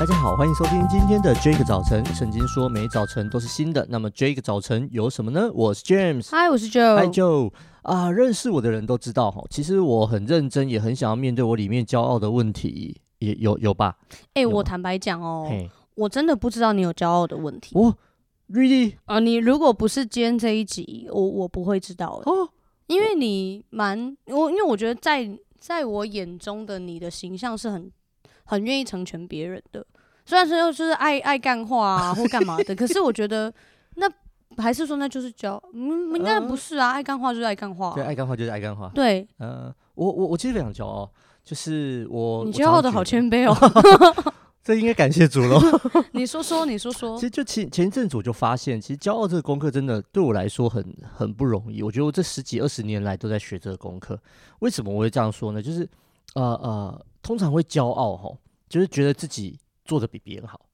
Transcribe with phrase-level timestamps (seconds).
[0.00, 2.02] 大家好，欢迎收听今天的 Jake 早晨。
[2.14, 5.50] 圣经说每早晨都是新的，那么 Jake 早晨有什么呢？
[5.52, 7.52] 我是 James，嗨，我是 Joe，嗨 Joe
[7.82, 13.98] 啊，认识我的人都知道哈，其实我很认真，也很想要面对我里面骄傲的问题，也有有吧？
[14.32, 17.78] 哎、欸，我坦白讲哦，嘿我真的不知道你有骄傲的问题。
[17.78, 17.94] 哦
[18.48, 18.94] ，Really？
[19.04, 22.48] 啊，你如果不是今天这一集，我我不会知道的哦，
[22.86, 27.92] 因为你蛮我，因为我觉得在在我眼中的你的形象是很。
[28.50, 29.86] 很愿意成全别人的，
[30.26, 33.52] 虽然说就是爱爱干话啊或干嘛的， 可是我觉得
[33.94, 34.10] 那
[34.60, 41.08] 还是说那就是骄，嗯，应该不是啊，爱干话就是爱干话，对，爱干话就是爱干话，对，嗯，我我我其实非常骄傲，
[41.44, 43.54] 就是我你骄傲的好谦卑哦，
[44.64, 45.60] 这应该感谢主喽。
[46.10, 50.84] 你说说，你说说，其实就前前一阵子我就发现，其实骄傲这个功课真的对我来说很
[51.16, 51.84] 很不容易。
[51.84, 54.20] 我觉得我这十几二十年来都在学这个功课。
[54.58, 55.62] 为什么我会这样说呢？
[55.62, 55.88] 就是
[56.34, 57.06] 呃呃。
[57.22, 58.38] 通常会骄傲吼，
[58.70, 60.64] 就是觉得自己做的比别人好，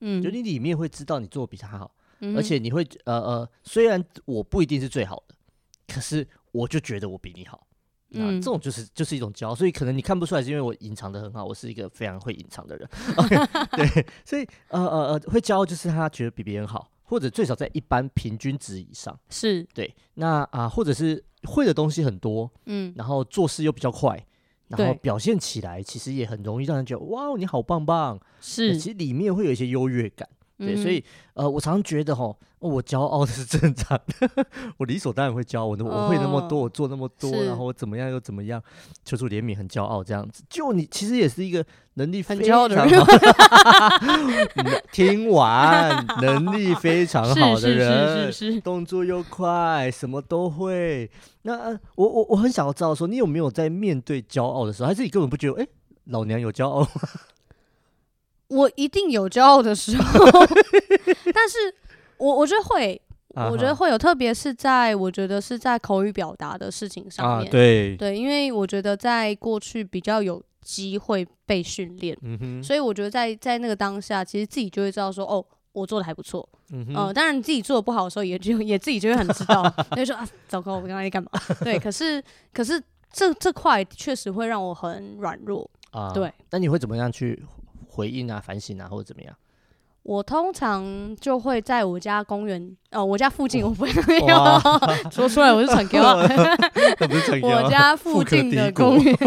[0.00, 1.90] 嗯，就你里面会知道你做的比他好，
[2.20, 5.34] 嗯、而且你会呃呃，虽然我不一定是最好的，
[5.88, 7.66] 可是我就觉得我比你好，
[8.10, 19.62] 嗯，这种就是就是一种骄傲，所以可能你看不出来，是因为我隐藏的很好，我是一个非常会隐藏的人，okay, 对，所以呃呃呃，会骄傲就是他觉得比别人好，或者最少在一般平均值以上，是。
[19.72, 24.22] 对，那啊、呃，或者是会的东西很多，嗯，然后做事又比较快。
[24.68, 28.18] 然后表现起来，其实也很容易让人觉得对哇，你好棒棒。
[28.40, 30.28] 是，其实里面会有一些优越感。
[30.58, 31.04] 对，嗯、所以
[31.34, 34.46] 呃，我常常觉得哈，我骄傲的是正常的，
[34.78, 38.62] 我理所当然会骄傲，我我会那么多，我做那么多，哦、然后我怎么样又怎么样，
[39.04, 40.42] 求主怜悯，很骄傲这样子。
[40.48, 42.88] 就你其实也是一个能力非常好的 人，
[44.92, 51.10] 听完能力非常好的人，是是是是是动作又快，什么都会。
[51.42, 55.66] 那我我我很想要知道说，你有没有在面对骄傲的时候，还是你根本不觉得，哎，
[56.06, 56.88] 老娘有骄傲？
[58.48, 60.30] 我一定有骄傲的时候，
[61.34, 61.74] 但是
[62.18, 63.00] 我我觉得会，
[63.50, 67.96] 我觉得会有，特别是在我觉得是在口语表达的事情上面，对。
[67.96, 79.62] 对，因为我觉得在过去比较有机会被训练，嗯哼，所以我觉得在在那个当下，其实自己就会知道说，哦，我做的还不错，嗯哼，当然自己做的不好的时候，也就 也自己就会很知道，
[79.92, 81.30] 所以说啊，糟糕，我刚刚在干嘛？
[81.64, 82.22] 对，可是
[82.52, 82.82] 可是
[83.12, 85.68] 这这块确实会让我很软弱。
[85.92, 87.42] 啊，对，那你会怎么样去？
[87.96, 89.34] 回应啊，反省啊，或者怎么样？
[90.02, 94.60] 我通常就会在我家公园，哦，我家附近，我不会哇。
[95.10, 97.68] 说出来我 是传给我。
[97.68, 99.18] 家附近的公园，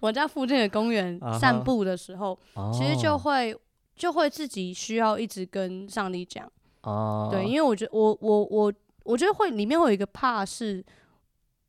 [0.00, 3.56] 我家附近的公园 散步的时候，啊、其实就会
[3.94, 8.72] 就会自己需要一直跟上帝讲，啊、对，因为我觉得我我我
[9.04, 10.84] 我觉得会里面会有一个怕是，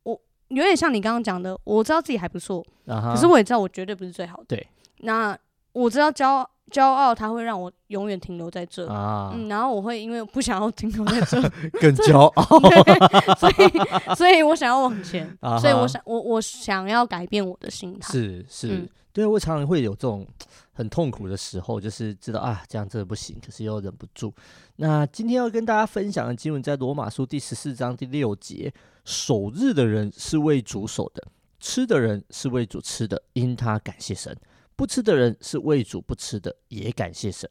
[0.02, 4.66] 我有点像你刚刚讲的，我知道自己还不错，啊、可是我也知道我绝对不是最好的，对，
[5.02, 5.38] 那。
[5.82, 11.40] 我知道骄骄傲，它会让我永远停留在这啊，嗯，然后我会因为不想要停留在这，
[11.78, 12.58] 更骄傲，
[13.36, 20.26] 所以，所以我想要往前， 啊、所以我想，我我想要改变我的心态，是是，嗯、对，我常常会有这种
[20.72, 24.32] 很痛苦的时候，就是知道啊，这样真的不行，可是又忍不住。
[24.76, 28.72] 那今天要跟大家分享的经文在罗马书第十四章第六节：
[29.04, 31.22] 守日的人是为主守的，
[31.60, 34.34] 吃的人是为主吃的，因他感谢神。
[34.76, 37.48] 不吃的人是为主不吃的，也感谢神。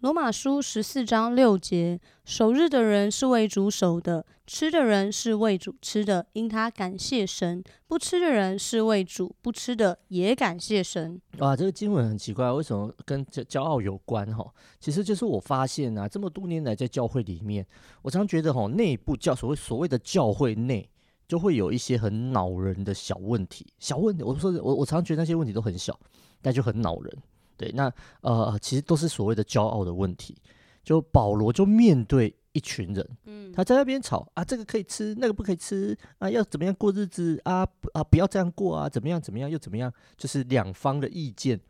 [0.00, 11.20] 罗马书十四章六节：守日的人是为主守的，吃的人是为主吃的，因他感谢神；不吃的人是为主不吃的，也感谢神。
[11.38, 14.26] 哇，这个经文很奇怪，为什么跟骄骄傲有关？
[14.34, 14.50] 哈，
[14.80, 17.66] 其实就是我发现啊，这么多年来在教会里面，
[18.00, 20.88] 我常觉得哈，内部教所谓所谓的教会内。
[21.28, 25.98] 就会有一些很恼人的小问题，小问题，我说我我常常觉得那些问题都很小，
[26.40, 27.18] 但就很恼人。
[27.56, 30.36] 对，那呃，其实都是所谓的骄傲的问题。
[30.84, 41.60] 就保罗就面对一群人，嗯，他在那边吵啊，这个可以吃，那个不可以吃啊，要怎么样过日子啊啊，不要这样过啊，怎么样怎么样又怎么样，就是两方的意见。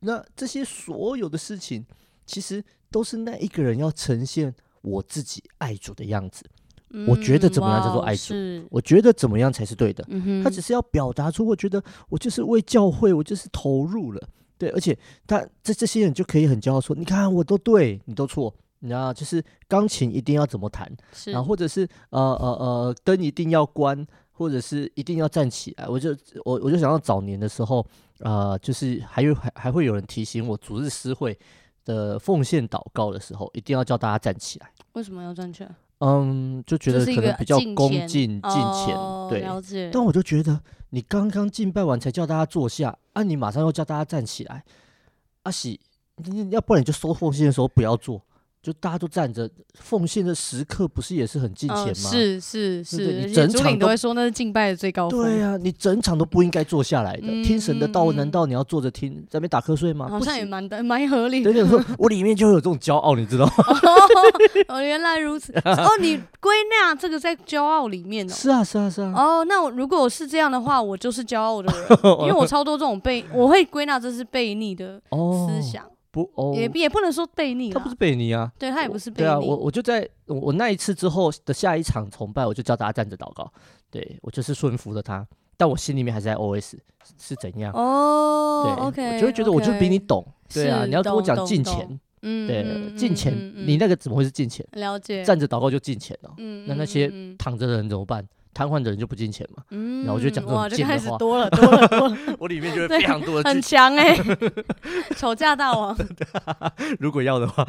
[0.00, 1.84] 那这些所有的事情，
[2.24, 6.44] 其实都是那一个人要呈现我自己爱主的样子。
[7.06, 8.34] 我觉得怎么样叫做爱主？
[8.34, 10.04] 嗯、我觉得怎么样才是对的？
[10.08, 14.96] 嗯、他只是要表达出，我觉得我就是为教会，我就是投入了，对，而且
[15.26, 25.88] 他这这些人就可以很骄傲说：“你看，我都对，你都错。”你知道，就是钢琴一定要怎么弹，是然后或者是呃呃呃灯一定要关，或者是一定要站起来。
[25.88, 26.10] 我就
[26.44, 27.84] 我我就想到早年的时候，
[28.20, 31.36] 呃，就是还有还还会有人提醒我，主日诗会
[31.84, 34.70] 的奉献祷告的时候，一定要叫大家站起来。
[34.92, 35.74] 为什么要站起来？
[36.00, 38.96] 嗯，就觉得可能比较恭敬敬虔，
[39.28, 39.40] 对。
[39.40, 39.90] 了解。
[39.92, 40.60] 但我就觉得，
[40.90, 44.62] 你刚刚敬拜完才叫大家坐下，啊，你马上又叫大家站起来，
[45.42, 45.80] 阿、啊、喜，
[46.16, 48.22] 你要不然你就收奉献的时候不要做。
[48.60, 52.10] 就大家都站着奉献的时刻，不是也是很敬虔吗？
[52.10, 55.22] 是是是，你整场都会说那是敬拜的最高峰。
[55.22, 60.08] 对啊，你整场都不应该坐下来的，听神的道，难道你要坐着听，在那边打瞌睡吗？
[60.08, 61.52] 好像也蛮的，蛮合理的。
[61.52, 63.52] 对对，说我里面就会有这种骄傲，你知道吗？
[64.68, 65.52] 哦，原来如此。
[65.64, 68.32] 哦，你归纳这个在骄傲里面哦。
[68.34, 69.12] 是啊，是啊，是啊。
[69.14, 75.84] 哦，那我如果是这样的话，我就是骄傲的人， 因为我超多这种被，我会归纳这是悖逆的思想。
[76.24, 79.24] 不哦，也也不能说背逆，他不是背逆啊，对他也不是背逆。
[79.24, 83.50] 对啊，我我就在我我那一次之后的下一场崇拜，我就叫大家站着祷告，
[83.90, 85.26] 对我就是顺服了他，
[85.56, 86.74] 但我心里面还是在 OS
[87.18, 94.66] 是怎样哦，对，OK，我就会觉得我就比你懂，对啊，你要跟我讲进钱，嗯，对，进钱，你那个怎么会是敬虔？
[94.72, 98.26] 了解，站着祷告就进钱了，嗯，那那些躺着的人怎么办？
[98.58, 104.18] 瘫痪的人就不进钱嘛，嗯，然后我就讲这种哇，就开始话，多了多了 多了，我里面就会 非常多的很强哎，
[105.14, 105.96] 吵架大王。
[106.98, 107.64] 如果要的话，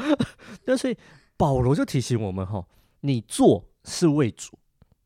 [0.65, 0.97] 但是
[1.37, 2.65] 保罗就提醒我们哈，
[3.01, 4.57] 你做是为主，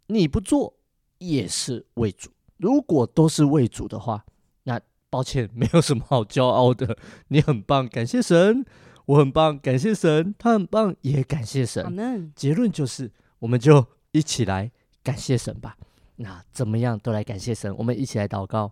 [0.08, 0.74] 你不做
[1.18, 2.30] 也是为主。
[2.56, 4.24] 如果都是为主的话，
[4.64, 4.80] 那
[5.10, 6.98] 抱歉，没有什么好骄傲的。
[7.28, 8.64] 你很棒，感谢神；
[9.08, 12.32] 我很棒，感谢神；他很棒，也感谢神。
[12.34, 14.72] 结论就是，我们就一起来。
[15.04, 15.76] 感谢神吧，
[16.16, 17.76] 那怎么样都来感谢神。
[17.78, 18.72] 我们一起来祷告，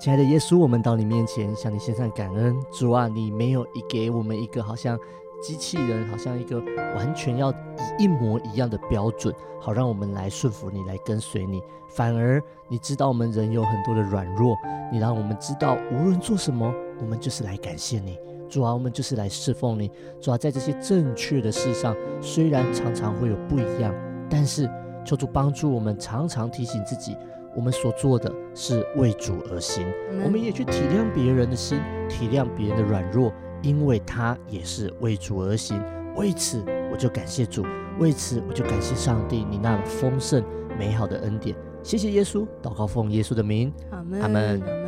[0.00, 2.56] 亲爱的耶稣，我们到你面前向你献上感恩。
[2.72, 4.98] 主啊，你没有一给我们一个好像
[5.40, 6.60] 机器人，好像一个
[6.96, 7.54] 完全要以
[8.00, 11.62] 一模一样的标准，好让我们来顺服你，来跟随你。
[11.88, 14.56] 反而你知道我们人有很多的软弱，
[14.90, 18.18] 你让我们知道无论做什么，我们就是来感谢你。
[18.48, 19.92] 主啊，我们就是来侍奉你。
[20.20, 23.94] 主啊，在这些正确的事上，虽然常常会有不一样。
[24.30, 24.70] 但是，
[25.04, 27.16] 求主帮助我们，常常提醒自己，
[27.54, 29.84] 我们所做的是为主而行。
[30.12, 35.82] 嗯、我们也去体谅别人的心，体谅别人的软弱，因为他也是为主而行。
[36.16, 37.62] 为此，我就感谢主；
[37.98, 40.44] 为此，我就感谢上帝，你那丰盛
[40.78, 41.56] 美好的恩典。
[41.82, 44.79] 谢谢耶稣，祷告奉耶稣的名，阿门。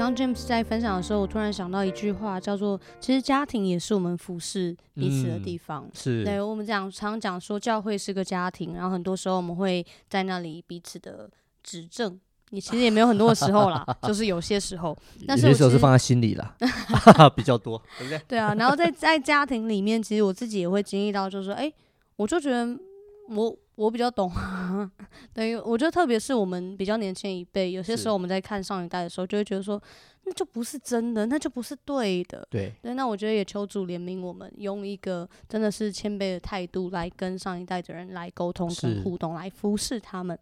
[0.00, 5.90] 刚 James 在分享的时候，我突然想到一句话，叫做“其实家庭也是我们服侍彼此的地方”嗯。
[5.92, 11.28] 是，对我们讲常讲说教会是个家庭，然后很多时候我们会在那里彼此的
[11.62, 12.18] 指正。
[12.48, 14.96] 你其实也没有很多的时候啦， 就是有些时候，
[15.28, 16.56] 但是有些时候是放在心里啦，
[17.36, 18.18] 比较多，对不对？
[18.26, 21.70] 对啊，然后在在家庭里面，其实我自己也会经历到，就是说，哎，
[22.16, 22.66] 我就觉得
[23.30, 23.56] 我。
[23.76, 24.30] 我比较懂，
[25.32, 29.82] 等于我觉得特别是我们比较年轻一辈，有些时候我们在看上一代的时候，就会觉得说，
[30.24, 32.46] 那就不是真的，那就不是对的。
[32.50, 40.38] 对，对，那我觉得也求主怜悯我们，用一个真的是谦卑的态度来跟上一代的人来沟通跟互动，来服侍他们。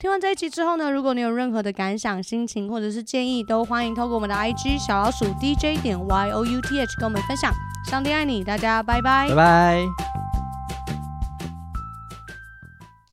[0.00, 7.54] 听完这一期之后呢，如果你有任何的感想、心情或者是建议，都欢迎透过我们的 IG 小老鼠 DJ 点 Y O U T H 跟我们分享。
[7.88, 10.21] 上帝爱你，大家拜拜，拜拜。